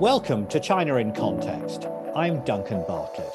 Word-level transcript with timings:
Welcome 0.00 0.46
to 0.46 0.60
China 0.60 0.94
in 0.96 1.12
Context. 1.12 1.88
I'm 2.14 2.44
Duncan 2.44 2.84
Bartlett. 2.86 3.32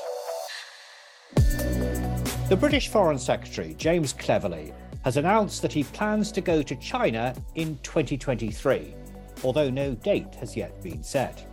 The 2.47 2.55
British 2.57 2.87
Foreign 2.87 3.19
Secretary, 3.19 3.73
James 3.77 4.13
Cleverly, 4.13 4.73
has 5.03 5.17
announced 5.17 5.61
that 5.61 5.73
he 5.73 5.83
plans 5.83 6.31
to 6.31 6.39
go 6.39 6.61
to 6.61 6.73
China 6.77 7.35
in 7.55 7.77
2023, 7.83 8.95
although 9.43 9.69
no 9.69 9.93
date 9.93 10.35
has 10.35 10.55
yet 10.55 10.81
been 10.81 11.03
set. 11.03 11.45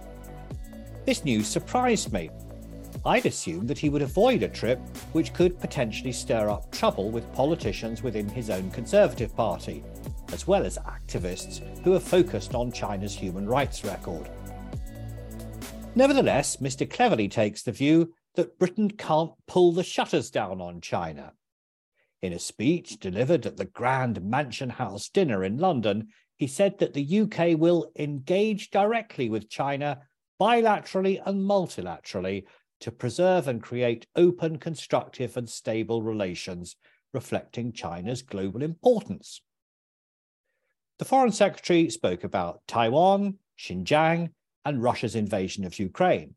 This 1.06 1.24
news 1.24 1.48
surprised 1.48 2.12
me. 2.12 2.30
I'd 3.04 3.26
assumed 3.26 3.66
that 3.66 3.78
he 3.78 3.88
would 3.88 4.02
avoid 4.02 4.44
a 4.44 4.48
trip 4.48 4.78
which 5.12 5.32
could 5.32 5.58
potentially 5.58 6.12
stir 6.12 6.48
up 6.48 6.70
trouble 6.70 7.10
with 7.10 7.34
politicians 7.34 8.04
within 8.04 8.28
his 8.28 8.48
own 8.48 8.70
Conservative 8.70 9.34
Party, 9.34 9.82
as 10.32 10.46
well 10.46 10.64
as 10.64 10.78
activists 10.78 11.60
who 11.82 11.94
are 11.94 12.00
focused 12.00 12.54
on 12.54 12.72
China's 12.72 13.14
human 13.14 13.46
rights 13.46 13.84
record. 13.84 14.30
Nevertheless, 15.94 16.56
Mr. 16.56 16.88
Cleverly 16.88 17.28
takes 17.28 17.62
the 17.62 17.72
view 17.72 18.12
that 18.34 18.58
Britain 18.58 18.90
can't 18.90 19.32
pull 19.46 19.72
the 19.72 19.82
shutters 19.82 20.30
down 20.30 20.60
on 20.60 20.80
China. 20.80 21.32
In 22.22 22.32
a 22.32 22.38
speech 22.38 22.98
delivered 22.98 23.46
at 23.46 23.56
the 23.56 23.64
Grand 23.64 24.22
Mansion 24.22 24.70
House 24.70 25.08
dinner 25.08 25.42
in 25.42 25.58
London, 25.58 26.08
he 26.36 26.46
said 26.46 26.78
that 26.78 26.94
the 26.94 27.20
UK 27.20 27.58
will 27.58 27.90
engage 27.96 28.70
directly 28.70 29.28
with 29.28 29.50
China 29.50 30.02
bilaterally 30.40 31.20
and 31.26 31.42
multilaterally 31.42 32.44
to 32.80 32.90
preserve 32.90 33.46
and 33.46 33.62
create 33.62 34.06
open, 34.16 34.58
constructive, 34.58 35.36
and 35.36 35.48
stable 35.48 36.02
relations 36.02 36.76
reflecting 37.12 37.72
China's 37.72 38.22
global 38.22 38.62
importance. 38.62 39.42
The 41.00 41.06
Foreign 41.06 41.32
Secretary 41.32 41.88
spoke 41.88 42.24
about 42.24 42.60
Taiwan, 42.68 43.38
Xinjiang, 43.58 44.32
and 44.66 44.82
Russia's 44.82 45.14
invasion 45.14 45.64
of 45.64 45.78
Ukraine. 45.78 46.34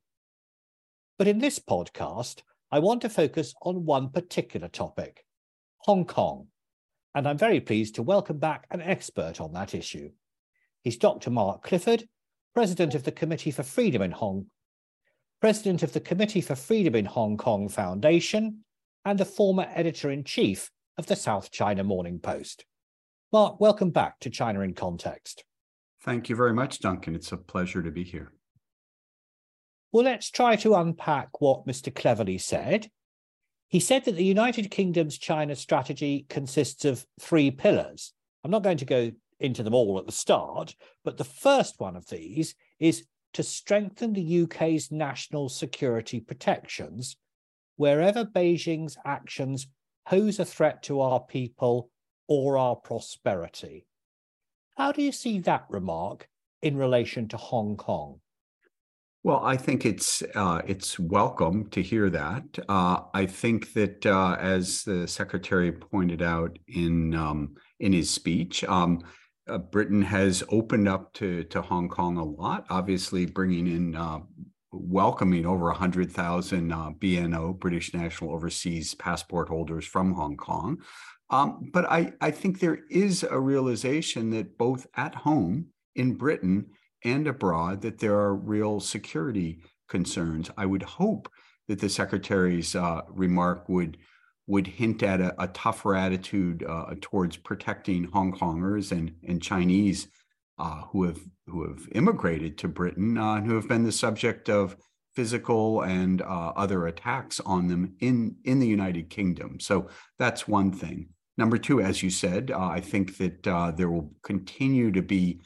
But 1.17 1.27
in 1.27 1.39
this 1.39 1.59
podcast, 1.59 2.43
I 2.71 2.79
want 2.79 3.01
to 3.01 3.09
focus 3.09 3.53
on 3.61 3.83
one 3.83 4.09
particular 4.09 4.69
topic 4.69 5.25
Hong 5.79 6.05
Kong. 6.05 6.47
And 7.13 7.27
I'm 7.27 7.37
very 7.37 7.59
pleased 7.59 7.95
to 7.95 8.03
welcome 8.03 8.37
back 8.37 8.65
an 8.71 8.81
expert 8.81 9.41
on 9.41 9.51
that 9.51 9.75
issue. 9.75 10.11
He's 10.81 10.95
Dr. 10.95 11.29
Mark 11.29 11.63
Clifford, 11.63 12.07
President 12.53 12.95
of 12.95 13.03
the 13.03 13.11
Committee 13.11 13.51
for 13.51 13.63
Freedom 13.63 14.01
in 14.01 14.11
Hong 14.11 14.45
President 15.41 15.83
of 15.83 15.91
the 15.91 15.99
Committee 15.99 16.39
for 16.39 16.55
Freedom 16.55 16.95
in 16.95 17.03
Hong 17.03 17.35
Kong 17.35 17.67
Foundation, 17.67 18.63
and 19.03 19.19
the 19.19 19.25
former 19.25 19.67
editor 19.73 20.09
in 20.09 20.23
chief 20.23 20.71
of 20.97 21.07
the 21.07 21.17
South 21.17 21.51
China 21.51 21.83
Morning 21.83 22.17
Post. 22.17 22.63
Mark, 23.33 23.59
welcome 23.59 23.89
back 23.89 24.19
to 24.19 24.29
China 24.29 24.59
in 24.59 24.75
Context. 24.75 25.43
Thank 26.03 26.29
you 26.29 26.35
very 26.35 26.53
much, 26.53 26.77
Duncan. 26.77 27.15
It's 27.15 27.31
a 27.31 27.37
pleasure 27.37 27.81
to 27.81 27.89
be 27.89 28.03
here. 28.03 28.31
Well, 29.91 30.03
let's 30.03 30.29
try 30.29 30.55
to 30.57 30.75
unpack 30.75 31.41
what 31.41 31.65
Mr. 31.65 31.93
Cleverly 31.93 32.37
said. 32.37 32.91
He 33.69 33.79
said 33.79 34.05
that 34.05 34.17
the 34.17 34.23
United 34.23 34.69
Kingdom's 34.69 35.17
China 35.17 35.55
strategy 35.55 36.27
consists 36.29 36.85
of 36.85 37.07
three 37.19 37.49
pillars. 37.49 38.13
I'm 38.43 38.51
not 38.51 38.61
going 38.61 38.77
to 38.77 38.85
go 38.85 39.11
into 39.39 39.63
them 39.63 39.73
all 39.73 39.97
at 39.97 40.05
the 40.05 40.11
start, 40.11 40.75
but 41.03 41.17
the 41.17 41.23
first 41.23 41.79
one 41.79 41.95
of 41.95 42.07
these 42.09 42.53
is 42.79 43.07
to 43.33 43.41
strengthen 43.41 44.13
the 44.13 44.43
UK's 44.43 44.91
national 44.91 45.49
security 45.49 46.19
protections 46.19 47.17
wherever 47.77 48.25
Beijing's 48.25 48.95
actions 49.03 49.65
pose 50.07 50.37
a 50.37 50.45
threat 50.45 50.83
to 50.83 51.01
our 51.01 51.19
people 51.19 51.89
or 52.27 52.57
our 52.57 52.75
prosperity. 52.75 53.85
How 54.75 54.91
do 54.91 55.01
you 55.01 55.11
see 55.11 55.39
that 55.39 55.65
remark 55.69 56.27
in 56.61 56.77
relation 56.77 57.27
to 57.29 57.37
Hong 57.37 57.77
Kong? 57.77 58.19
Well, 59.25 59.39
I 59.41 59.55
think 59.55 59.85
it's 59.85 60.21
uh, 60.35 60.61
it's 60.67 60.99
welcome 60.99 61.69
to 61.69 61.81
hear 61.81 62.09
that. 62.09 62.43
Uh, 62.67 63.01
I 63.13 63.25
think 63.25 63.71
that 63.71 64.05
uh, 64.05 64.35
as 64.37 64.83
the 64.83 65.07
secretary 65.07 65.71
pointed 65.71 66.21
out 66.21 66.59
in 66.67 67.15
um, 67.15 67.55
in 67.79 67.93
his 67.93 68.09
speech, 68.09 68.65
um, 68.65 69.01
uh, 69.47 69.59
Britain 69.59 70.01
has 70.01 70.43
opened 70.49 70.89
up 70.89 71.13
to 71.13 71.45
to 71.45 71.61
Hong 71.61 71.87
Kong 71.87 72.17
a 72.17 72.23
lot. 72.23 72.65
Obviously, 72.69 73.25
bringing 73.25 73.67
in 73.67 73.95
uh, 73.95 74.19
welcoming 74.73 75.45
over 75.45 75.71
hundred 75.71 76.11
thousand 76.11 76.73
uh, 76.73 76.91
BNO 76.91 77.59
British 77.59 77.93
National 77.93 78.33
Overseas 78.33 78.93
Passport 78.93 79.47
holders 79.47 79.85
from 79.85 80.13
Hong 80.15 80.35
Kong. 80.35 80.79
Um, 81.33 81.71
but 81.73 81.89
I, 81.89 82.13
I 82.21 82.29
think 82.29 82.59
there 82.59 82.81
is 82.91 83.23
a 83.23 83.39
realization 83.39 84.29
that 84.31 84.55
both 84.55 84.85
at 84.95 85.15
home 85.15 85.69
in 85.95 86.13
Britain 86.13 86.67
and 87.03 87.27
abroad 87.27 87.81
that 87.81 87.97
there 87.97 88.13
are 88.13 88.35
real 88.35 88.79
security 88.79 89.63
concerns. 89.89 90.51
I 90.57 90.67
would 90.67 90.83
hope 90.83 91.27
that 91.67 91.79
the 91.79 91.89
secretary's 91.89 92.75
uh, 92.75 93.01
remark 93.09 93.67
would 93.67 93.97
would 94.45 94.67
hint 94.67 95.01
at 95.01 95.21
a, 95.21 95.41
a 95.41 95.47
tougher 95.47 95.95
attitude 95.95 96.63
uh, 96.69 96.93
towards 97.01 97.37
protecting 97.37 98.03
Hong 98.13 98.31
Kongers 98.31 98.91
and 98.91 99.15
and 99.27 99.41
Chinese 99.41 100.09
uh, 100.59 100.83
who 100.91 101.05
have 101.05 101.19
who 101.47 101.67
have 101.67 101.87
immigrated 101.93 102.59
to 102.59 102.67
Britain 102.67 103.17
uh, 103.17 103.35
and 103.37 103.47
who 103.47 103.55
have 103.55 103.67
been 103.67 103.85
the 103.85 103.91
subject 103.91 104.49
of 104.49 104.77
physical 105.15 105.81
and 105.81 106.21
uh, 106.21 106.53
other 106.55 106.85
attacks 106.85 107.39
on 107.39 107.69
them 107.69 107.95
in 108.01 108.35
in 108.43 108.59
the 108.59 108.67
United 108.67 109.09
Kingdom. 109.09 109.59
So 109.59 109.89
that's 110.19 110.47
one 110.47 110.71
thing. 110.71 111.09
Number 111.37 111.57
two, 111.57 111.81
as 111.81 112.03
you 112.03 112.09
said, 112.09 112.51
uh, 112.51 112.59
I 112.59 112.79
think 112.79 113.17
that 113.17 113.43
there 113.75 113.89
will 113.89 114.11
continue 114.23 114.91
to 114.91 115.01
be 115.01 115.39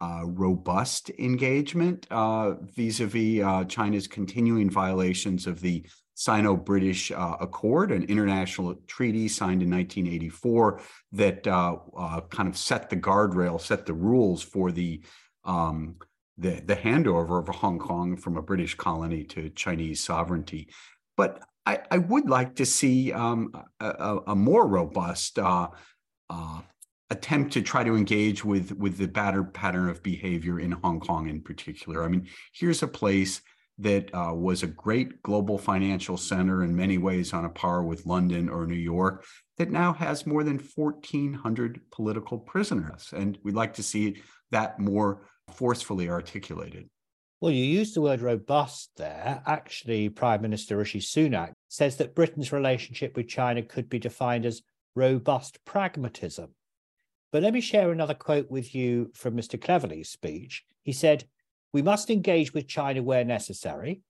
uh, 0.00 0.22
robust 0.26 1.10
engagement 1.18 2.06
uh, 2.10 2.54
vis-a-vis 2.74 3.42
uh, 3.42 3.64
China's 3.64 4.06
continuing 4.06 4.68
violations 4.68 5.46
of 5.46 5.60
the 5.60 5.84
Sino-British 6.14 7.10
uh, 7.10 7.36
Accord, 7.40 7.90
an 7.90 8.04
international 8.04 8.74
treaty 8.86 9.28
signed 9.28 9.62
in 9.62 9.70
1984 9.70 10.80
that 11.12 11.46
uh, 11.46 11.76
uh, 11.96 12.20
kind 12.22 12.48
of 12.48 12.56
set 12.56 12.90
the 12.90 12.96
guardrail, 12.96 13.60
set 13.60 13.86
the 13.86 13.94
rules 13.94 14.42
for 14.42 14.70
the 14.72 15.02
um, 15.44 15.96
the, 16.36 16.60
the 16.66 16.74
handover 16.74 17.40
of 17.40 17.54
Hong 17.54 17.78
Kong 17.78 18.16
from 18.16 18.36
a 18.36 18.42
British 18.42 18.74
colony 18.74 19.22
to 19.24 19.50
Chinese 19.50 20.02
sovereignty. 20.02 20.68
But 21.16 21.40
I, 21.66 21.80
I 21.90 21.98
would 21.98 22.28
like 22.28 22.56
to 22.56 22.66
see 22.66 23.12
um, 23.12 23.52
a, 23.80 24.18
a, 24.26 24.34
more 24.36 24.66
robust 24.66 25.38
uh, 25.38 25.68
uh, 26.28 26.60
attempt 27.10 27.52
to 27.54 27.62
try 27.62 27.82
to 27.84 27.96
engage 27.96 28.44
with 28.44 28.72
with 28.72 28.98
the 28.98 29.08
batter 29.08 29.42
pattern 29.42 29.88
of 29.88 30.02
behavior 30.02 30.60
in 30.60 30.72
Hong 30.72 31.00
Kong 31.00 31.28
in 31.28 31.40
particular. 31.40 32.04
I 32.04 32.08
mean, 32.08 32.28
here's 32.52 32.82
a 32.82 32.88
place 32.88 33.40
that 33.78 34.14
uh, 34.14 34.32
was 34.34 34.62
a 34.62 34.68
great 34.68 35.22
global 35.22 35.58
financial 35.58 36.16
center 36.16 36.62
in 36.62 36.76
many 36.76 36.98
ways 36.98 37.32
on 37.32 37.44
a 37.44 37.50
par 37.50 37.82
with 37.82 38.06
London 38.06 38.48
or 38.48 38.66
New 38.66 38.74
York 38.74 39.24
that 39.58 39.70
now 39.70 39.92
has 39.92 40.26
more 40.26 40.44
than 40.44 40.58
1,400 40.74 41.80
political 41.90 42.38
prisoners. 42.38 43.12
And 43.12 43.38
we'd 43.42 43.54
like 43.54 43.74
to 43.74 43.82
see 43.82 44.22
that 44.50 44.78
more 44.78 45.22
forcefully 45.52 46.08
articulated. 46.08 46.88
Well, 47.40 47.52
you 47.52 47.64
used 47.64 47.94
the 47.94 48.00
word 48.00 48.20
robust 48.20 48.90
there. 48.96 49.42
Actually, 49.46 50.08
Prime 50.08 50.40
Minister 50.40 50.76
Rishi 50.76 51.00
Sunak 51.00 51.52
says 51.68 51.96
that 51.96 52.14
Britain's 52.14 52.52
relationship 52.52 53.16
with 53.16 53.28
China 53.28 53.62
could 53.62 53.88
be 53.88 53.98
defined 53.98 54.46
as 54.46 54.62
robust 54.94 55.58
pragmatism. 55.64 56.54
But 57.32 57.42
let 57.42 57.52
me 57.52 57.60
share 57.60 57.90
another 57.90 58.14
quote 58.14 58.50
with 58.50 58.74
you 58.74 59.10
from 59.14 59.36
Mr. 59.36 59.60
Cleverly's 59.60 60.08
speech. 60.08 60.64
He 60.84 60.92
said, 60.92 61.24
We 61.72 61.82
must 61.82 62.08
engage 62.08 62.54
with 62.54 62.68
China 62.68 63.02
where 63.02 63.24
necessary 63.24 64.02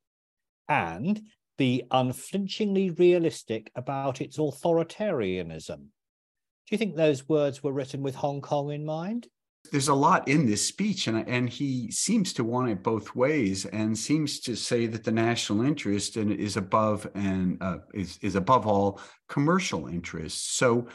and 0.69 1.23
be 1.57 1.85
unflinchingly 1.91 2.91
realistic 2.91 3.71
about 3.75 4.21
its 4.21 4.39
authoritarianism. 4.39 5.77
Do 5.77 6.71
you 6.71 6.79
think 6.79 6.97
those 6.97 7.29
words 7.29 7.63
were 7.63 7.73
written 7.73 8.03
with 8.03 8.15
Hong 8.17 8.41
Kong 8.41 8.71
in 8.71 8.85
mind? 8.85 9.29
There's 9.73 9.89
a 9.89 9.95
lot 9.95 10.29
in 10.29 10.47
this 10.47 10.67
speech, 10.67 11.09
and, 11.09 11.27
and 11.29 11.49
he 11.49 11.91
seems 11.91 12.33
to 12.35 12.45
want 12.45 12.71
it 12.71 12.83
both 12.83 13.15
ways, 13.17 13.65
and 13.67 13.97
seems 13.97 14.41
to 14.41 14.55
say 14.55 14.87
that 14.87 15.05
the 15.05 15.11
national 15.11 15.65
interest 15.65 16.17
and 16.17 16.31
is 16.31 16.57
above 16.57 17.09
and 17.15 17.61
uh, 17.63 17.79
is 17.93 18.19
is 18.23 18.37
above 18.37 18.67
all 18.67 19.01
commercial 19.29 19.89
interests. 19.89 20.57
So 20.57 20.87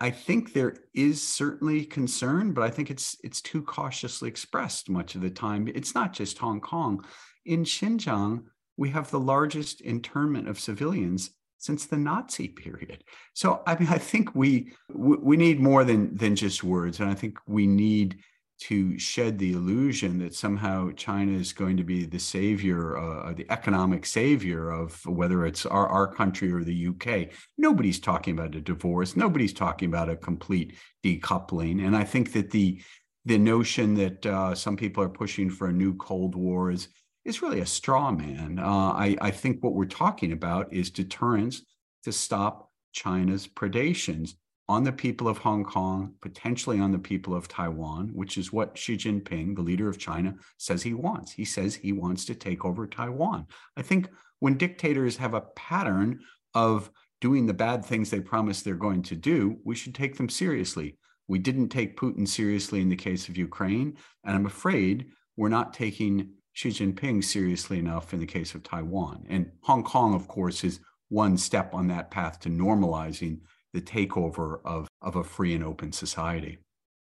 I 0.00 0.10
think 0.10 0.52
there 0.52 0.74
is 0.94 1.22
certainly 1.22 1.84
concern, 1.84 2.52
but 2.52 2.64
I 2.64 2.70
think 2.70 2.90
it's 2.90 3.16
it's 3.22 3.42
too 3.42 3.62
cautiously 3.62 4.28
expressed 4.28 4.88
much 4.88 5.14
of 5.14 5.20
the 5.20 5.30
time. 5.30 5.68
It's 5.68 5.94
not 5.94 6.12
just 6.12 6.38
Hong 6.38 6.60
Kong. 6.60 7.04
In 7.44 7.64
Xinjiang, 7.64 8.44
we 8.76 8.90
have 8.90 9.10
the 9.10 9.20
largest 9.20 9.80
internment 9.80 10.48
of 10.48 10.58
civilians 10.58 11.30
since 11.62 11.86
the 11.86 11.96
Nazi 11.96 12.48
period. 12.48 13.04
So 13.34 13.62
I 13.66 13.78
mean, 13.78 13.88
I 13.88 13.98
think 13.98 14.34
we 14.34 14.72
we 14.92 15.36
need 15.36 15.60
more 15.60 15.84
than 15.84 16.14
than 16.16 16.34
just 16.34 16.64
words, 16.64 16.98
and 17.00 17.08
I 17.08 17.14
think 17.14 17.38
we 17.46 17.66
need 17.66 18.18
to 18.62 18.98
shed 18.98 19.38
the 19.38 19.52
illusion 19.52 20.18
that 20.18 20.34
somehow 20.34 20.90
China 20.92 21.32
is 21.32 21.52
going 21.52 21.76
to 21.76 21.82
be 21.82 22.04
the 22.04 22.18
savior, 22.18 22.96
uh, 22.96 23.32
the 23.32 23.46
economic 23.50 24.06
savior 24.06 24.70
of 24.70 25.04
whether 25.06 25.44
it's 25.44 25.66
our, 25.66 25.88
our 25.88 26.06
country 26.06 26.52
or 26.52 26.62
the 26.62 26.86
UK. 26.88 27.30
Nobody's 27.58 27.98
talking 27.98 28.38
about 28.38 28.54
a 28.54 28.60
divorce. 28.60 29.16
Nobody's 29.16 29.52
talking 29.52 29.88
about 29.88 30.08
a 30.08 30.16
complete 30.16 30.76
decoupling. 31.04 31.84
And 31.84 31.96
I 31.96 32.04
think 32.04 32.32
that 32.32 32.50
the 32.50 32.82
the 33.24 33.38
notion 33.38 33.94
that 33.94 34.26
uh, 34.26 34.52
some 34.54 34.76
people 34.76 35.02
are 35.04 35.08
pushing 35.08 35.48
for 35.48 35.68
a 35.68 35.72
new 35.72 35.94
Cold 35.94 36.34
War 36.34 36.72
is 36.72 36.88
is 37.24 37.42
really 37.42 37.60
a 37.60 37.66
straw 37.66 38.10
man. 38.10 38.58
Uh, 38.58 38.92
I, 38.92 39.16
I 39.20 39.30
think 39.30 39.62
what 39.62 39.74
we're 39.74 39.84
talking 39.84 40.32
about 40.32 40.72
is 40.72 40.90
deterrence 40.90 41.62
to 42.04 42.12
stop 42.12 42.70
China's 42.92 43.46
predations 43.46 44.34
on 44.68 44.84
the 44.84 44.92
people 44.92 45.28
of 45.28 45.38
Hong 45.38 45.64
Kong, 45.64 46.14
potentially 46.20 46.78
on 46.80 46.92
the 46.92 46.98
people 46.98 47.34
of 47.34 47.48
Taiwan, 47.48 48.10
which 48.14 48.38
is 48.38 48.52
what 48.52 48.76
Xi 48.78 48.96
Jinping, 48.96 49.54
the 49.54 49.62
leader 49.62 49.88
of 49.88 49.98
China, 49.98 50.34
says 50.56 50.82
he 50.82 50.94
wants. 50.94 51.32
He 51.32 51.44
says 51.44 51.74
he 51.74 51.92
wants 51.92 52.24
to 52.26 52.34
take 52.34 52.64
over 52.64 52.86
Taiwan. 52.86 53.46
I 53.76 53.82
think 53.82 54.08
when 54.38 54.56
dictators 54.56 55.16
have 55.16 55.34
a 55.34 55.42
pattern 55.56 56.20
of 56.54 56.90
doing 57.20 57.46
the 57.46 57.54
bad 57.54 57.84
things 57.84 58.10
they 58.10 58.20
promise 58.20 58.62
they're 58.62 58.74
going 58.74 59.02
to 59.02 59.16
do, 59.16 59.58
we 59.64 59.74
should 59.74 59.94
take 59.94 60.16
them 60.16 60.28
seriously. 60.28 60.96
We 61.28 61.38
didn't 61.38 61.68
take 61.68 61.98
Putin 61.98 62.26
seriously 62.26 62.80
in 62.80 62.88
the 62.88 62.96
case 62.96 63.28
of 63.28 63.36
Ukraine, 63.36 63.96
and 64.24 64.34
I'm 64.34 64.46
afraid 64.46 65.06
we're 65.36 65.48
not 65.48 65.72
taking 65.72 66.30
Xi 66.52 66.68
Jinping 66.68 67.24
seriously 67.24 67.78
enough 67.78 68.12
in 68.12 68.20
the 68.20 68.26
case 68.26 68.54
of 68.54 68.62
Taiwan. 68.62 69.24
And 69.28 69.50
Hong 69.62 69.82
Kong, 69.82 70.14
of 70.14 70.28
course, 70.28 70.64
is 70.64 70.80
one 71.08 71.36
step 71.36 71.74
on 71.74 71.88
that 71.88 72.10
path 72.10 72.40
to 72.40 72.48
normalizing 72.48 73.40
the 73.72 73.80
takeover 73.80 74.60
of, 74.64 74.88
of 75.00 75.16
a 75.16 75.24
free 75.24 75.54
and 75.54 75.64
open 75.64 75.92
society. 75.92 76.58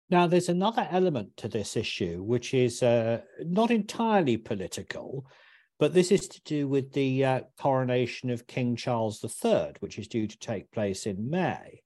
Now, 0.09 0.25
there's 0.25 0.49
another 0.49 0.87
element 0.89 1.35
to 1.37 1.47
this 1.47 1.75
issue, 1.75 2.23
which 2.23 2.53
is 2.53 2.81
uh, 2.81 3.21
not 3.41 3.71
entirely 3.71 4.37
political, 4.37 5.25
but 5.79 5.93
this 5.93 6.11
is 6.11 6.27
to 6.29 6.41
do 6.43 6.67
with 6.67 6.93
the 6.93 7.25
uh, 7.25 7.41
coronation 7.59 8.29
of 8.29 8.47
King 8.47 8.75
Charles 8.75 9.23
III, 9.23 9.73
which 9.79 9.99
is 9.99 10.07
due 10.07 10.25
to 10.25 10.39
take 10.39 10.71
place 10.71 11.05
in 11.05 11.29
May. 11.29 11.81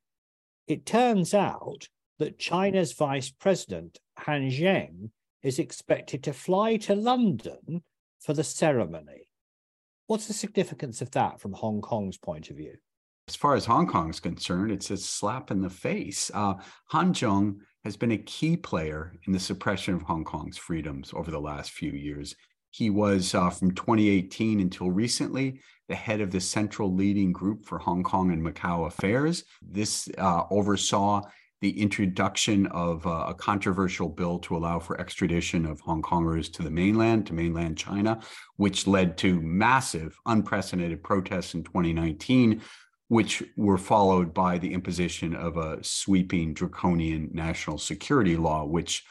It 0.68 0.86
turns 0.86 1.34
out 1.34 1.88
that 2.20 2.40
China's 2.40 2.94
vice 2.94 3.32
president, 3.32 4.00
Han 4.20 4.50
Zheng, 4.50 5.10
is 5.44 5.60
expected 5.60 6.24
to 6.24 6.34
fly 6.34 6.78
to 6.78 6.96
London 6.96 7.84
for 8.20 8.34
the 8.34 8.44
ceremony. 8.44 9.28
What's 10.08 10.28
the 10.28 10.34
significance 10.34 11.02
of 11.02 11.12
that 11.12 11.40
from 11.40 11.54
Hong 11.54 11.82
Kong's 11.82 12.18
point 12.18 12.50
of 12.50 12.58
view? 12.58 12.76
As 13.28 13.36
far 13.36 13.56
as 13.56 13.66
Hong 13.66 13.88
Kong 13.88 14.10
is 14.10 14.20
concerned, 14.20 14.72
it's 14.72 14.92
a 14.92 14.98
slap 14.98 15.52
in 15.52 15.62
the 15.62 15.70
face. 15.70 16.30
Uh, 16.34 16.56
Han 16.88 17.14
Zheng 17.14 17.60
has 17.86 17.96
been 17.96 18.12
a 18.12 18.18
key 18.18 18.58
player 18.58 19.14
in 19.26 19.34
the 19.34 19.40
suppression 19.40 19.94
of 19.96 20.02
Hong 20.02 20.24
Kong's 20.24 20.58
freedoms 20.58 21.14
over 21.14 21.32
the 21.32 21.40
last 21.40 21.72
few 21.72 21.92
years. 21.92 22.36
He 22.72 22.90
was, 22.90 23.34
uh, 23.36 23.50
from 23.50 23.74
2018 23.74 24.60
until 24.60 24.92
recently, 24.92 25.62
the 25.88 25.96
head 25.96 26.22
of 26.22 26.32
the 26.32 26.40
central 26.40 26.94
leading 26.94 27.32
group 27.32 27.66
for 27.66 27.78
Hong 27.78 28.04
Kong 28.04 28.32
and 28.32 28.46
Macau 28.46 28.88
affairs. 28.88 29.44
This 29.62 30.10
uh, 30.18 30.44
oversaw 30.50 31.22
the 31.62 31.80
introduction 31.80 32.66
of 32.68 33.06
uh, 33.06 33.26
a 33.28 33.34
controversial 33.36 34.10
bill 34.10 34.40
to 34.40 34.58
allow 34.58 34.80
for 34.80 35.00
extradition 35.00 35.66
of 35.66 35.80
Hong 35.82 36.02
Kongers 36.02 36.52
to 36.54 36.64
the 36.64 36.72
mainland, 36.72 37.28
to 37.28 37.34
mainland 37.34 37.78
China, 37.78 38.20
which 38.58 38.88
led 38.88 39.18
to 39.20 39.40
massive, 39.42 40.18
unprecedented 40.26 41.04
protests 41.04 41.54
in 41.54 41.64
2019, 41.64 42.62
which 43.10 43.44
were 43.58 43.78
followed 43.78 44.34
by 44.34 44.58
the 44.58 44.74
imposition 44.74 45.36
of 45.36 45.58
a 45.58 45.84
sweeping 45.84 46.54
draconian 46.54 47.30
national 47.32 47.78
security 47.78 48.38
law, 48.38 48.66
which 48.66 49.04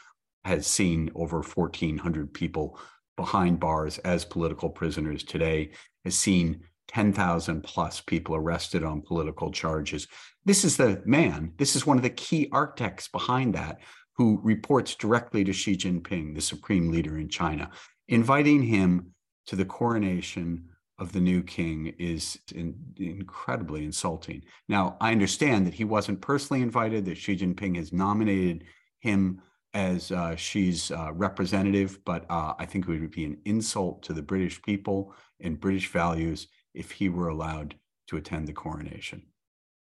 has 0.43 0.67
seen 0.67 1.09
over 1.15 1.37
1,400 1.41 2.33
people 2.33 2.77
behind 3.15 3.59
bars 3.59 3.97
as 3.99 4.25
political 4.25 4.69
prisoners 4.69 5.23
today, 5.23 5.71
has 6.03 6.17
seen 6.17 6.61
10,000 6.93 7.61
plus 7.63 8.01
people 8.01 8.35
arrested 8.35 8.83
on 8.83 9.01
political 9.01 9.51
charges. 9.51 10.07
This 10.45 10.65
is 10.65 10.77
the 10.77 11.01
man, 11.05 11.53
this 11.57 11.75
is 11.75 11.85
one 11.85 11.97
of 11.97 12.03
the 12.03 12.09
key 12.09 12.49
architects 12.51 13.07
behind 13.07 13.55
that, 13.55 13.79
who 14.17 14.39
reports 14.43 14.95
directly 14.95 15.43
to 15.43 15.53
Xi 15.53 15.75
Jinping, 15.75 16.35
the 16.35 16.41
supreme 16.41 16.91
leader 16.91 17.17
in 17.17 17.29
China. 17.29 17.69
Inviting 18.09 18.61
him 18.61 19.13
to 19.47 19.55
the 19.55 19.65
coronation 19.65 20.65
of 20.99 21.13
the 21.13 21.19
new 21.19 21.41
king 21.41 21.95
is 21.97 22.37
in, 22.53 22.75
incredibly 22.97 23.85
insulting. 23.85 24.43
Now, 24.67 24.97
I 25.01 25.11
understand 25.11 25.65
that 25.65 25.73
he 25.73 25.85
wasn't 25.85 26.21
personally 26.21 26.61
invited, 26.61 27.05
that 27.05 27.17
Xi 27.17 27.37
Jinping 27.37 27.77
has 27.77 27.93
nominated 27.93 28.65
him 28.99 29.41
as 29.73 30.11
uh, 30.11 30.35
Xi's 30.35 30.91
uh, 30.91 31.11
representative, 31.13 31.99
but 32.05 32.25
uh, 32.29 32.53
I 32.59 32.65
think 32.65 32.87
it 32.87 32.99
would 32.99 33.11
be 33.11 33.25
an 33.25 33.37
insult 33.45 34.03
to 34.03 34.13
the 34.13 34.21
British 34.21 34.61
people 34.61 35.15
and 35.39 35.59
British 35.59 35.89
values 35.89 36.47
if 36.73 36.91
he 36.91 37.09
were 37.09 37.27
allowed 37.27 37.75
to 38.07 38.17
attend 38.17 38.47
the 38.47 38.53
coronation. 38.53 39.23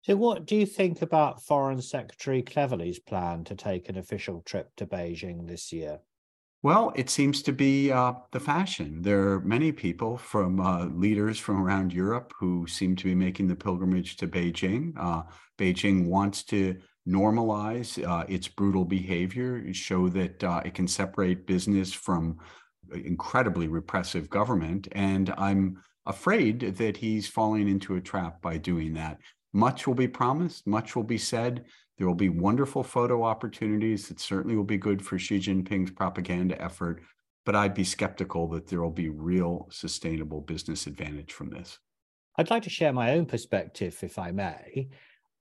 So, 0.03 0.17
what 0.17 0.47
do 0.47 0.55
you 0.55 0.67
think 0.67 1.03
about 1.03 1.43
Foreign 1.43 1.83
Secretary 1.83 2.43
Cleverly's 2.43 3.01
plan 3.01 3.45
to 3.45 3.55
take 3.57 3.89
an 3.89 3.99
official 3.99 4.41
trip 4.43 4.71
to 4.77 4.87
Beijing 4.87 5.49
this 5.49 5.73
year? 5.73 5.99
Well, 6.63 6.93
it 6.97 7.11
seems 7.11 7.43
to 7.43 7.53
be 7.53 7.93
uh, 7.93 8.15
the 8.33 8.41
fashion. 8.41 9.03
There 9.03 9.29
are 9.29 9.41
many 9.41 9.73
people 9.73 10.17
from 10.17 10.61
uh, 10.61 10.87
leaders 10.87 11.39
from 11.39 11.63
around 11.63 11.93
Europe 11.93 12.33
who 12.39 12.67
seem 12.67 12.97
to 12.97 13.05
be 13.05 13.15
making 13.15 13.49
the 13.49 13.55
pilgrimage 13.55 14.17
to 14.17 14.27
Beijing. 14.27 14.93
Uh, 14.99 15.23
Beijing 15.59 16.07
wants 16.07 16.43
to 16.45 16.77
normalize 17.07 18.05
uh, 18.05 18.25
its 18.29 18.49
brutal 18.49 18.85
behavior, 18.85 19.73
show 19.73 20.09
that 20.09 20.43
uh, 20.43 20.63
it 20.65 20.75
can 20.75 20.89
separate 20.89 21.47
business 21.47 21.93
from 21.93 22.39
incredibly 22.93 23.69
repressive 23.69 24.29
government. 24.29 24.89
And 24.93 25.33
I'm 25.39 25.83
afraid 26.07 26.61
that 26.77 26.97
he's 26.97 27.29
falling 27.29 27.69
into 27.69 27.97
a 27.97 28.01
trap 28.01 28.41
by 28.41 28.57
doing 28.57 28.95
that. 28.95 29.19
Much 29.53 29.87
will 29.87 29.95
be 29.95 30.09
promised, 30.09 30.67
much 30.67 30.95
will 30.95 31.03
be 31.03 31.19
said. 31.19 31.65
There 31.99 32.07
will 32.07 32.15
be 32.15 32.29
wonderful 32.29 32.83
photo 32.83 33.23
opportunities 33.23 34.09
that 34.09 34.21
certainly 34.21 34.57
will 34.57 34.65
be 34.65 34.77
good 34.77 35.05
for 35.05 35.19
Xi 35.19 35.39
Jinping's 35.39 35.91
propaganda 35.91 36.61
effort, 36.61 37.01
but 37.45 37.57
I'd 37.57 37.75
be 37.75 37.85
skeptical 37.85 38.49
that 38.49 38.67
there 38.67 38.83
will 38.83 38.91
be 38.91 39.09
real 39.09 39.67
sustainable 39.71 40.43
business 40.43 40.87
advantage 40.87 41.33
from 41.33 41.51
this. 41.51 41.79
I'd 42.37 42.51
like 42.51 42.65
to 42.65 42.71
share 42.71 42.93
my 42.93 43.13
own 43.13 43.25
perspective, 43.25 43.99
if 44.03 44.19
I 44.19 44.31
may. 44.31 44.89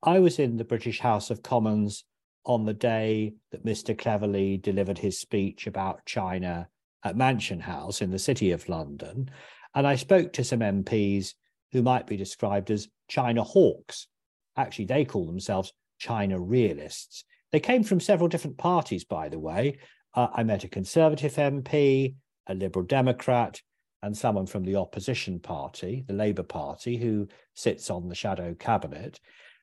I 0.01 0.19
was 0.19 0.39
in 0.39 0.55
the 0.55 0.63
British 0.63 0.99
House 0.99 1.29
of 1.29 1.43
Commons 1.43 2.05
on 2.45 2.65
the 2.65 2.73
day 2.73 3.33
that 3.51 3.65
Mr. 3.65 3.97
Cleverly 3.97 4.57
delivered 4.57 4.99
his 4.99 5.19
speech 5.19 5.67
about 5.67 6.05
China 6.05 6.69
at 7.03 7.17
Mansion 7.17 7.59
House 7.59 8.01
in 8.01 8.11
the 8.11 8.19
City 8.19 8.51
of 8.51 8.69
London. 8.69 9.29
And 9.75 9.85
I 9.85 9.95
spoke 9.95 10.33
to 10.33 10.43
some 10.43 10.61
MPs 10.61 11.33
who 11.73 11.83
might 11.83 12.07
be 12.07 12.15
described 12.15 12.71
as 12.71 12.87
China 13.09 13.43
hawks. 13.43 14.07
Actually, 14.55 14.85
they 14.85 15.03
call 15.03 15.25
themselves 15.25 15.73
China 15.99 16.39
realists. 16.39 17.25
They 17.51 17.59
came 17.59 17.83
from 17.83 17.99
several 17.99 18.29
different 18.29 18.57
parties, 18.57 19.03
by 19.03 19.27
the 19.27 19.39
way. 19.39 19.79
Uh, 20.13 20.27
I 20.33 20.43
met 20.43 20.63
a 20.63 20.69
Conservative 20.69 21.35
MP, 21.35 22.15
a 22.47 22.55
Liberal 22.55 22.85
Democrat, 22.85 23.61
and 24.01 24.15
someone 24.15 24.45
from 24.45 24.63
the 24.63 24.77
opposition 24.77 25.39
party, 25.39 26.05
the 26.07 26.13
Labour 26.13 26.43
Party, 26.43 26.95
who 26.95 27.27
sits 27.53 27.89
on 27.89 28.07
the 28.07 28.15
shadow 28.15 28.53
cabinet. 28.53 29.19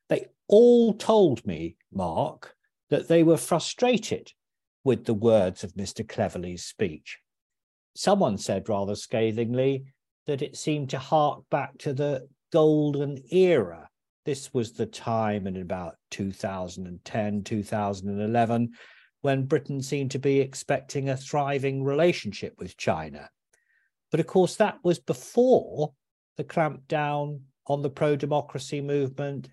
They 0.08 0.26
all 0.48 0.92
told 0.94 1.46
me, 1.46 1.76
Mark, 1.90 2.54
that 2.90 3.08
they 3.08 3.22
were 3.22 3.38
frustrated 3.38 4.32
with 4.84 5.06
the 5.06 5.14
words 5.14 5.64
of 5.64 5.72
Mr. 5.74 6.06
Cleverly's 6.06 6.64
speech. 6.64 7.18
Someone 7.94 8.36
said 8.36 8.68
rather 8.68 8.94
scathingly 8.94 9.84
that 10.26 10.42
it 10.42 10.56
seemed 10.56 10.90
to 10.90 10.98
hark 10.98 11.42
back 11.50 11.76
to 11.78 11.92
the 11.92 12.28
golden 12.52 13.22
era. 13.30 13.88
This 14.24 14.52
was 14.54 14.72
the 14.72 14.86
time 14.86 15.46
in 15.46 15.56
about 15.56 15.96
2010, 16.10 17.42
2011, 17.42 18.70
when 19.22 19.46
Britain 19.46 19.82
seemed 19.82 20.12
to 20.12 20.18
be 20.18 20.40
expecting 20.40 21.08
a 21.08 21.16
thriving 21.16 21.82
relationship 21.82 22.54
with 22.58 22.76
China. 22.76 23.28
But 24.10 24.20
of 24.20 24.26
course, 24.26 24.56
that 24.56 24.78
was 24.84 24.98
before 24.98 25.92
the 26.36 26.44
clampdown 26.44 27.40
on 27.66 27.82
the 27.82 27.90
pro 27.90 28.16
democracy 28.16 28.80
movement 28.80 29.48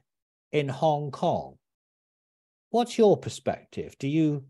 in 0.51 0.67
Hong 0.67 1.11
Kong. 1.11 1.55
What's 2.69 2.97
your 2.97 3.17
perspective? 3.17 3.95
Do 3.97 4.07
you 4.07 4.45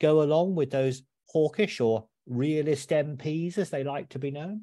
go 0.00 0.22
along 0.22 0.54
with 0.56 0.70
those 0.70 1.02
hawkish 1.28 1.80
or 1.80 2.06
realist 2.26 2.90
MPs, 2.90 3.58
as 3.58 3.70
they 3.70 3.84
like 3.84 4.08
to 4.10 4.18
be 4.18 4.30
known? 4.30 4.62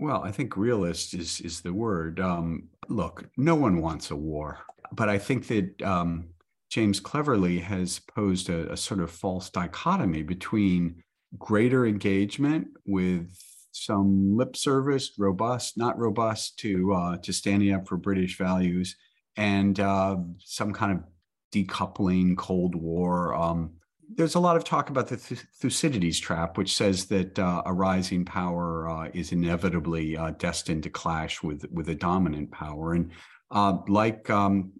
Well, 0.00 0.22
I 0.22 0.30
think 0.30 0.56
realist 0.56 1.12
is 1.12 1.40
is 1.40 1.60
the 1.60 1.72
word. 1.72 2.20
Um, 2.20 2.68
look, 2.88 3.28
no 3.36 3.56
one 3.56 3.82
wants 3.82 4.12
a 4.12 4.16
war, 4.16 4.60
but 4.92 5.08
I 5.08 5.18
think 5.18 5.48
that 5.48 5.82
um, 5.82 6.28
James 6.70 7.00
Cleverly 7.00 7.58
has 7.58 7.98
posed 7.98 8.48
a, 8.48 8.72
a, 8.72 8.76
sort 8.76 9.00
of 9.00 9.10
false 9.10 9.50
dichotomy 9.50 10.22
between 10.22 11.02
greater 11.36 11.84
engagement 11.84 12.68
with 12.86 13.28
some 13.72 14.36
lip 14.36 14.56
service, 14.56 15.10
robust, 15.18 15.76
not 15.76 15.98
robust, 15.98 16.60
to 16.60 16.92
uh, 16.92 17.16
to 17.18 17.32
standing 17.32 17.72
up 17.72 17.88
for 17.88 17.96
British 17.96 18.38
values, 18.38 18.94
and 19.36 19.80
uh, 19.80 20.16
some 20.38 20.72
kind 20.72 20.92
of 20.92 21.04
decoupling 21.52 22.36
Cold 22.36 22.76
War. 22.76 23.34
Um, 23.34 23.77
there's 24.14 24.34
a 24.34 24.40
lot 24.40 24.56
of 24.56 24.64
talk 24.64 24.90
about 24.90 25.08
the 25.08 25.16
Thucydides 25.16 26.18
trap, 26.18 26.56
which 26.56 26.74
says 26.74 27.06
that 27.06 27.38
uh, 27.38 27.62
a 27.66 27.72
rising 27.72 28.24
power 28.24 28.88
uh, 28.88 29.10
is 29.12 29.32
inevitably 29.32 30.16
uh, 30.16 30.30
destined 30.32 30.82
to 30.84 30.90
clash 30.90 31.42
with 31.42 31.64
with 31.70 31.88
a 31.88 31.94
dominant 31.94 32.50
power, 32.50 32.94
and 32.94 33.10
uh, 33.50 33.78
like 33.86 34.28
um, 34.30 34.72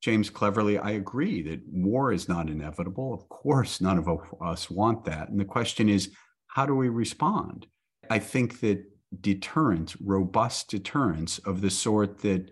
James 0.00 0.30
Cleverly, 0.30 0.78
I 0.78 0.92
agree 0.92 1.42
that 1.42 1.60
war 1.70 2.12
is 2.12 2.28
not 2.28 2.48
inevitable. 2.48 3.12
Of 3.12 3.28
course, 3.28 3.80
none 3.80 3.98
of 3.98 4.08
us 4.40 4.70
want 4.70 5.04
that. 5.04 5.28
And 5.28 5.38
the 5.38 5.44
question 5.44 5.88
is, 5.88 6.10
how 6.46 6.64
do 6.64 6.74
we 6.74 6.88
respond? 6.88 7.66
I 8.08 8.18
think 8.18 8.60
that 8.60 8.82
deterrence, 9.20 9.96
robust 10.00 10.70
deterrence 10.70 11.38
of 11.40 11.60
the 11.60 11.70
sort 11.70 12.18
that 12.20 12.50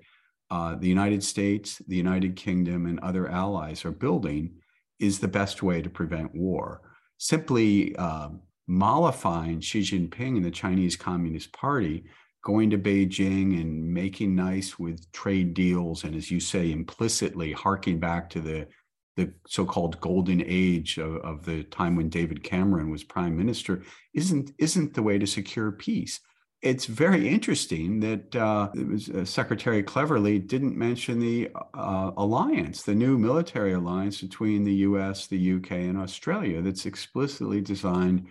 uh, 0.50 0.74
the 0.74 0.88
United 0.88 1.22
States, 1.22 1.80
the 1.88 1.96
United 1.96 2.36
Kingdom, 2.36 2.86
and 2.86 3.00
other 3.00 3.28
allies 3.28 3.84
are 3.84 3.92
building 3.92 4.52
is 4.98 5.18
the 5.18 5.28
best 5.28 5.62
way 5.62 5.82
to 5.82 5.90
prevent 5.90 6.34
war. 6.34 6.82
Simply 7.18 7.96
uh, 7.96 8.30
mollifying 8.66 9.60
Xi 9.60 9.80
Jinping 9.80 10.36
and 10.36 10.44
the 10.44 10.50
Chinese 10.50 10.96
Communist 10.96 11.52
Party, 11.52 12.04
going 12.44 12.70
to 12.70 12.78
Beijing 12.78 13.60
and 13.60 13.92
making 13.92 14.34
nice 14.34 14.78
with 14.78 15.10
trade 15.12 15.54
deals, 15.54 16.04
and 16.04 16.14
as 16.14 16.30
you 16.30 16.40
say, 16.40 16.70
implicitly 16.70 17.52
harking 17.52 17.98
back 17.98 18.30
to 18.30 18.40
the 18.40 18.66
the 19.16 19.34
so-called 19.48 20.00
golden 20.00 20.40
age 20.46 20.96
of, 20.96 21.16
of 21.16 21.44
the 21.44 21.64
time 21.64 21.96
when 21.96 22.08
David 22.08 22.44
Cameron 22.44 22.88
was 22.88 23.02
prime 23.02 23.36
minister 23.36 23.82
isn't 24.14 24.52
isn't 24.58 24.94
the 24.94 25.02
way 25.02 25.18
to 25.18 25.26
secure 25.26 25.72
peace 25.72 26.20
it's 26.60 26.86
very 26.86 27.28
interesting 27.28 28.00
that 28.00 28.34
uh, 28.34 28.68
was, 28.90 29.08
uh, 29.10 29.24
Secretary 29.24 29.82
Cleverly 29.82 30.38
didn't 30.40 30.76
mention 30.76 31.20
the 31.20 31.50
uh, 31.74 32.10
alliance, 32.16 32.82
the 32.82 32.94
new 32.94 33.16
military 33.16 33.74
alliance 33.74 34.20
between 34.20 34.64
the 34.64 34.74
US, 34.74 35.28
the 35.28 35.54
UK, 35.54 35.72
and 35.72 35.96
Australia 35.96 36.60
that's 36.60 36.86
explicitly 36.86 37.60
designed 37.60 38.26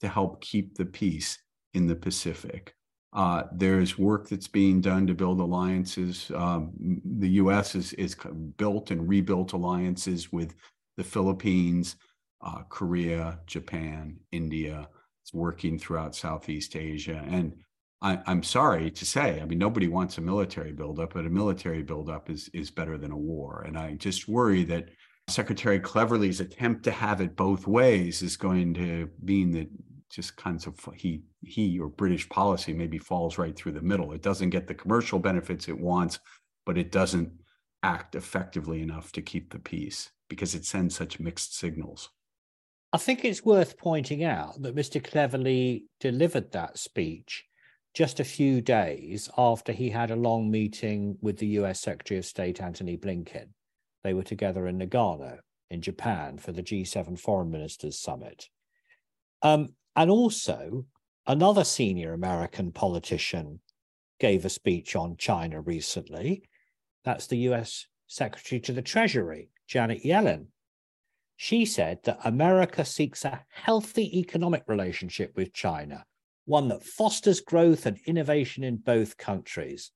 to 0.00 0.08
help 0.08 0.40
keep 0.40 0.76
the 0.76 0.86
peace 0.86 1.38
in 1.74 1.86
the 1.86 1.94
Pacific. 1.94 2.74
Uh, 3.12 3.44
there's 3.52 3.96
work 3.96 4.28
that's 4.28 4.48
being 4.48 4.80
done 4.80 5.06
to 5.06 5.14
build 5.14 5.40
alliances. 5.40 6.30
Um, 6.34 6.72
the 7.04 7.30
US 7.30 7.74
is, 7.76 7.92
is 7.94 8.16
built 8.56 8.90
and 8.90 9.08
rebuilt 9.08 9.52
alliances 9.52 10.32
with 10.32 10.54
the 10.96 11.04
Philippines, 11.04 11.96
uh, 12.42 12.62
Korea, 12.68 13.38
Japan, 13.46 14.16
India. 14.32 14.88
It's 15.22 15.32
working 15.32 15.78
throughout 15.78 16.14
Southeast 16.14 16.76
Asia. 16.76 17.24
And 17.28 17.54
I, 18.00 18.20
am 18.26 18.42
sorry 18.42 18.90
to 18.92 19.04
say, 19.04 19.40
I 19.40 19.44
mean, 19.44 19.58
nobody 19.58 19.88
wants 19.88 20.18
a 20.18 20.20
military 20.20 20.72
buildup, 20.72 21.14
but 21.14 21.26
a 21.26 21.30
military 21.30 21.82
buildup 21.82 22.30
is 22.30 22.48
is 22.52 22.70
better 22.70 22.96
than 22.96 23.10
a 23.10 23.16
war. 23.16 23.64
And 23.66 23.76
I 23.76 23.94
just 23.94 24.28
worry 24.28 24.64
that 24.64 24.90
Secretary 25.26 25.80
Cleverly's 25.80 26.40
attempt 26.40 26.84
to 26.84 26.90
have 26.90 27.20
it 27.20 27.36
both 27.36 27.66
ways 27.66 28.22
is 28.22 28.36
going 28.36 28.74
to 28.74 29.10
mean 29.20 29.50
that 29.52 29.68
just 30.10 30.36
kinds 30.36 30.66
of 30.66 30.78
he 30.94 31.22
he 31.42 31.78
or 31.78 31.88
British 31.88 32.28
policy 32.28 32.72
maybe 32.72 32.98
falls 32.98 33.36
right 33.36 33.56
through 33.56 33.72
the 33.72 33.82
middle. 33.82 34.12
It 34.12 34.22
doesn't 34.22 34.50
get 34.50 34.68
the 34.68 34.74
commercial 34.74 35.18
benefits 35.18 35.68
it 35.68 35.78
wants, 35.78 36.20
but 36.64 36.78
it 36.78 36.92
doesn't 36.92 37.32
act 37.82 38.14
effectively 38.14 38.80
enough 38.80 39.12
to 39.12 39.22
keep 39.22 39.52
the 39.52 39.58
peace 39.58 40.10
because 40.28 40.54
it 40.54 40.64
sends 40.64 40.94
such 40.94 41.20
mixed 41.20 41.56
signals. 41.56 42.10
I 42.92 42.98
think 42.98 43.24
it's 43.24 43.44
worth 43.44 43.76
pointing 43.76 44.24
out 44.24 44.62
that 44.62 44.74
Mr. 44.74 45.02
Cleverly 45.02 45.84
delivered 46.00 46.52
that 46.52 46.78
speech 46.78 47.44
just 47.98 48.20
a 48.20 48.24
few 48.24 48.60
days 48.60 49.28
after 49.36 49.72
he 49.72 49.90
had 49.90 50.12
a 50.12 50.14
long 50.14 50.48
meeting 50.48 51.18
with 51.20 51.36
the 51.36 51.48
US 51.58 51.80
Secretary 51.80 52.16
of 52.16 52.24
State 52.24 52.62
Antony 52.62 52.96
Blinken. 52.96 53.48
They 54.04 54.14
were 54.14 54.22
together 54.22 54.68
in 54.68 54.78
Nagano 54.78 55.38
in 55.68 55.82
Japan 55.82 56.38
for 56.38 56.52
the 56.52 56.62
G7 56.62 57.18
Foreign 57.18 57.50
Ministers 57.50 57.98
Summit. 57.98 58.50
Um, 59.42 59.70
and 59.96 60.12
also, 60.12 60.86
another 61.26 61.64
senior 61.64 62.12
American 62.12 62.70
politician 62.70 63.58
gave 64.20 64.44
a 64.44 64.48
speech 64.48 64.94
on 64.94 65.16
China 65.16 65.60
recently. 65.60 66.44
That's 67.04 67.26
the 67.26 67.38
US 67.48 67.88
Secretary 68.06 68.60
to 68.60 68.72
the 68.72 68.80
Treasury, 68.80 69.50
Janet 69.66 70.04
Yellen. 70.04 70.46
She 71.34 71.64
said 71.64 71.98
that 72.04 72.20
America 72.22 72.84
seeks 72.84 73.24
a 73.24 73.44
healthy 73.48 74.20
economic 74.20 74.62
relationship 74.68 75.32
with 75.34 75.52
China 75.52 76.04
one 76.48 76.68
that 76.68 76.82
fosters 76.82 77.42
growth 77.42 77.84
and 77.84 77.98
innovation 78.06 78.64
in 78.64 78.76
both 78.76 79.18
countries. 79.18 79.90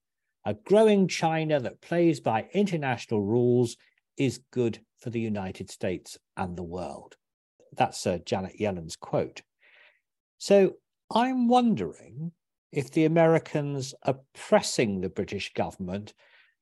A 0.44 0.52
growing 0.52 1.08
China 1.08 1.58
that 1.58 1.80
plays 1.80 2.20
by 2.20 2.46
international 2.52 3.22
rules 3.22 3.78
is 4.18 4.42
good 4.50 4.78
for 4.98 5.08
the 5.08 5.20
United 5.20 5.70
States 5.70 6.18
and 6.36 6.54
the 6.54 6.62
world. 6.62 7.16
That's 7.74 8.06
uh, 8.06 8.18
Janet 8.26 8.60
Yellen's 8.60 8.96
quote. 8.96 9.40
So 10.36 10.74
I'm 11.10 11.48
wondering 11.48 12.32
if 12.70 12.90
the 12.90 13.06
Americans 13.06 13.94
are 14.02 14.20
pressing 14.34 15.00
the 15.00 15.08
British 15.08 15.54
government 15.54 16.12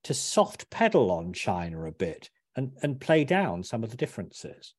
to 0.05 0.15
soft 0.15 0.71
pedal 0.71 1.11
on 1.11 1.33
China 1.33 1.87
a 1.87 1.93
bit 1.93 2.31
and, 2.55 2.71
and 2.83 3.01
play 3.01 3.25
down 3.25 3.65
some 3.65 3.83
of 3.83 3.91
the 3.91 3.97
differences. 3.97 4.73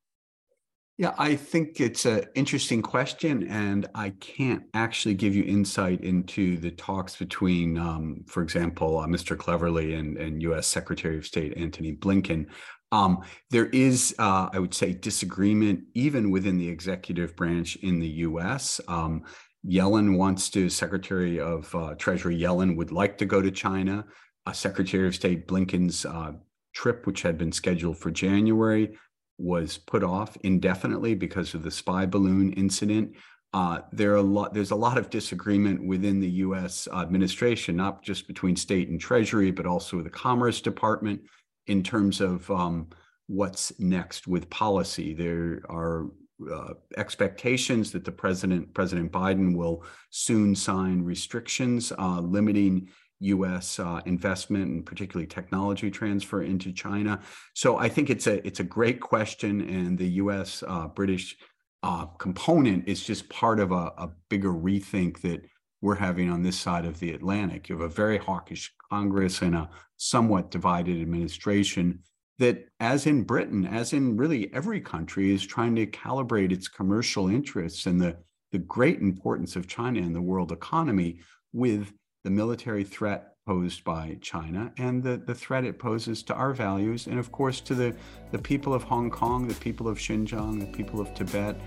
Yeah, 1.01 1.15
I 1.17 1.35
think 1.35 1.81
it's 1.81 2.05
an 2.05 2.25
interesting 2.35 2.83
question, 2.83 3.47
and 3.47 3.87
I 3.95 4.11
can't 4.19 4.65
actually 4.75 5.15
give 5.15 5.33
you 5.33 5.43
insight 5.43 6.01
into 6.01 6.57
the 6.57 6.69
talks 6.69 7.15
between, 7.15 7.75
um, 7.79 8.23
for 8.27 8.43
example, 8.43 8.99
uh, 8.99 9.07
Mr. 9.07 9.35
Cleverly 9.35 9.95
and, 9.95 10.15
and 10.19 10.43
U.S. 10.43 10.67
Secretary 10.67 11.17
of 11.17 11.25
State 11.25 11.57
Antony 11.57 11.95
Blinken. 11.95 12.45
Um, 12.91 13.23
there 13.49 13.65
is, 13.65 14.13
uh, 14.19 14.49
I 14.53 14.59
would 14.59 14.75
say, 14.75 14.93
disagreement 14.93 15.85
even 15.95 16.29
within 16.29 16.59
the 16.59 16.69
executive 16.69 17.35
branch 17.35 17.77
in 17.77 17.97
the 17.97 18.09
U.S. 18.29 18.79
Um, 18.87 19.23
Yellen 19.67 20.19
wants 20.19 20.51
to, 20.51 20.69
Secretary 20.69 21.39
of 21.39 21.73
uh, 21.73 21.95
Treasury 21.95 22.37
Yellen 22.37 22.77
would 22.77 22.91
like 22.91 23.17
to 23.17 23.25
go 23.25 23.41
to 23.41 23.49
China. 23.49 24.05
Uh, 24.45 24.51
Secretary 24.51 25.07
of 25.07 25.15
State 25.15 25.47
Blinken's 25.47 26.05
uh, 26.05 26.33
trip, 26.75 27.07
which 27.07 27.23
had 27.23 27.39
been 27.39 27.51
scheduled 27.51 27.97
for 27.97 28.11
January, 28.11 28.95
was 29.41 29.77
put 29.77 30.03
off 30.03 30.37
indefinitely 30.43 31.15
because 31.15 31.53
of 31.53 31.63
the 31.63 31.71
spy 31.71 32.05
balloon 32.05 32.53
incident. 32.53 33.15
Uh, 33.53 33.79
there 33.91 34.13
are 34.13 34.17
a 34.17 34.21
lot. 34.21 34.53
There's 34.53 34.71
a 34.71 34.75
lot 34.75 34.97
of 34.97 35.09
disagreement 35.09 35.85
within 35.85 36.19
the 36.21 36.29
U.S. 36.29 36.87
administration, 36.87 37.75
not 37.75 38.01
just 38.01 38.27
between 38.27 38.55
state 38.55 38.87
and 38.89 38.99
treasury, 38.99 39.51
but 39.51 39.65
also 39.65 40.01
the 40.01 40.09
Commerce 40.09 40.61
Department 40.61 41.21
in 41.67 41.83
terms 41.83 42.21
of 42.21 42.49
um, 42.49 42.87
what's 43.27 43.77
next 43.79 44.27
with 44.27 44.49
policy. 44.49 45.13
There 45.13 45.61
are 45.69 46.07
uh, 46.51 46.73
expectations 46.97 47.91
that 47.91 48.05
the 48.05 48.11
president, 48.11 48.73
President 48.73 49.11
Biden, 49.11 49.55
will 49.55 49.83
soon 50.11 50.55
sign 50.55 51.01
restrictions 51.01 51.91
uh, 51.97 52.21
limiting 52.21 52.89
U.S. 53.21 53.79
Uh, 53.79 54.01
investment 54.05 54.65
and 54.65 54.85
particularly 54.85 55.27
technology 55.27 55.89
transfer 55.91 56.43
into 56.43 56.71
China. 56.71 57.19
So 57.53 57.77
I 57.77 57.87
think 57.87 58.09
it's 58.09 58.27
a 58.27 58.45
it's 58.45 58.59
a 58.59 58.65
great 58.65 58.99
question, 58.99 59.61
and 59.61 59.97
the 59.97 60.09
U.S. 60.09 60.63
Uh, 60.67 60.87
British 60.87 61.37
uh, 61.83 62.05
component 62.17 62.87
is 62.87 63.03
just 63.03 63.29
part 63.29 63.59
of 63.59 63.71
a, 63.71 63.91
a, 63.97 64.11
bigger 64.29 64.51
rethink 64.51 65.21
that 65.21 65.41
we're 65.81 65.95
having 65.95 66.29
on 66.29 66.43
this 66.43 66.59
side 66.59 66.85
of 66.85 66.99
the 66.99 67.11
Atlantic. 67.11 67.67
You 67.67 67.75
have 67.75 67.89
a 67.89 67.93
very 67.93 68.19
hawkish 68.19 68.71
Congress 68.91 69.41
and 69.41 69.55
a 69.55 69.67
somewhat 69.97 70.51
divided 70.51 71.01
administration 71.01 71.99
that, 72.37 72.67
as 72.79 73.07
in 73.07 73.23
Britain, 73.23 73.65
as 73.65 73.93
in 73.93 74.15
really 74.15 74.53
every 74.53 74.79
country, 74.79 75.33
is 75.33 75.43
trying 75.43 75.75
to 75.75 75.87
calibrate 75.87 76.51
its 76.51 76.67
commercial 76.67 77.29
interests 77.29 77.85
and 77.85 77.99
the 77.99 78.17
the 78.51 78.59
great 78.59 78.99
importance 78.99 79.55
of 79.55 79.67
China 79.67 79.99
in 79.99 80.13
the 80.13 80.21
world 80.21 80.51
economy 80.51 81.19
with 81.53 81.93
the 82.23 82.29
military 82.29 82.83
threat 82.83 83.35
posed 83.45 83.83
by 83.83 84.17
China 84.21 84.71
and 84.77 85.01
the, 85.01 85.17
the 85.17 85.33
threat 85.33 85.63
it 85.63 85.79
poses 85.79 86.21
to 86.23 86.33
our 86.35 86.53
values 86.53 87.07
and, 87.07 87.17
of 87.17 87.31
course, 87.31 87.59
to 87.61 87.73
the, 87.73 87.95
the 88.31 88.37
people 88.37 88.73
of 88.73 88.83
Hong 88.83 89.09
Kong, 89.09 89.47
the 89.47 89.55
people 89.55 89.87
of 89.87 89.97
Xinjiang, 89.97 90.59
the 90.59 90.67
people 90.67 91.01
of 91.01 91.13
Tibet. 91.15 91.59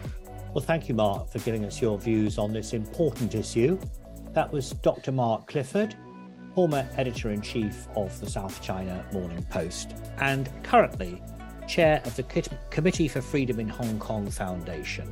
Well, 0.54 0.64
thank 0.64 0.88
you, 0.88 0.94
Mark, 0.94 1.30
for 1.30 1.40
giving 1.40 1.64
us 1.64 1.82
your 1.82 1.98
views 1.98 2.38
on 2.38 2.52
this 2.52 2.72
important 2.72 3.34
issue. 3.34 3.78
That 4.32 4.52
was 4.52 4.70
Dr. 4.70 5.10
Mark 5.10 5.48
Clifford, 5.48 5.96
former 6.54 6.88
editor 6.96 7.30
in 7.30 7.40
chief 7.40 7.88
of 7.96 8.18
the 8.20 8.30
South 8.30 8.62
China 8.62 9.04
Morning 9.12 9.44
Post 9.50 9.94
and 10.18 10.48
currently 10.62 11.20
chair 11.66 12.00
of 12.04 12.14
the 12.14 12.22
Committee 12.70 13.08
for 13.08 13.20
Freedom 13.20 13.58
in 13.58 13.68
Hong 13.68 13.98
Kong 13.98 14.30
Foundation, 14.30 15.10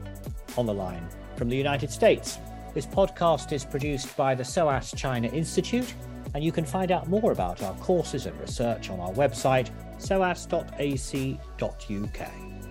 on 0.56 0.66
the 0.66 0.74
line 0.74 1.08
from 1.36 1.48
the 1.48 1.56
United 1.56 1.90
States. 1.90 2.38
This 2.74 2.86
podcast 2.86 3.52
is 3.52 3.64
produced 3.66 4.16
by 4.16 4.34
the 4.34 4.44
SOAS 4.44 4.92
China 4.96 5.28
Institute, 5.28 5.92
and 6.34 6.42
you 6.42 6.52
can 6.52 6.64
find 6.64 6.90
out 6.90 7.06
more 7.06 7.32
about 7.32 7.62
our 7.62 7.74
courses 7.74 8.24
and 8.24 8.38
research 8.40 8.88
on 8.88 8.98
our 8.98 9.12
website, 9.12 9.68
soas.ac.uk. 9.98 11.38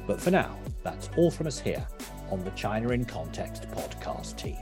But 0.07 0.19
for 0.19 0.31
now, 0.31 0.57
that's 0.83 1.09
all 1.17 1.29
from 1.29 1.45
us 1.45 1.59
here 1.59 1.85
on 2.31 2.43
the 2.43 2.49
China 2.51 2.89
in 2.89 3.05
Context 3.05 3.67
podcast 3.71 4.37
team. 4.37 4.57